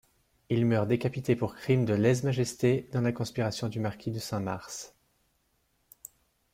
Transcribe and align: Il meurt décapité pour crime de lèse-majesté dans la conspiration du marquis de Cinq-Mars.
Il 0.49 0.65
meurt 0.65 0.87
décapité 0.87 1.35
pour 1.35 1.53
crime 1.55 1.85
de 1.85 1.93
lèse-majesté 1.93 2.89
dans 2.91 3.01
la 3.01 3.11
conspiration 3.11 3.69
du 3.69 3.79
marquis 3.79 4.09
de 4.09 4.17
Cinq-Mars. 4.17 4.95